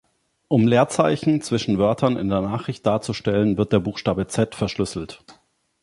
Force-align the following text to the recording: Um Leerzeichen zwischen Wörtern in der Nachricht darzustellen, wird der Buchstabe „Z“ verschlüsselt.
Um 0.47 0.65
Leerzeichen 0.67 1.43
zwischen 1.43 1.77
Wörtern 1.77 2.17
in 2.17 2.27
der 2.27 2.41
Nachricht 2.41 2.87
darzustellen, 2.87 3.57
wird 3.59 3.71
der 3.71 3.77
Buchstabe 3.81 4.25
„Z“ 4.25 4.55
verschlüsselt. 4.55 5.23